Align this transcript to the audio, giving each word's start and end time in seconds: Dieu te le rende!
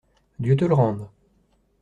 Dieu 0.39 0.55
te 0.55 0.65
le 0.65 0.73
rende! 0.73 1.09